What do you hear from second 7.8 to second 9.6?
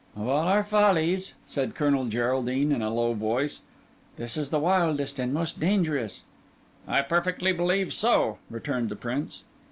so," returned the Prince.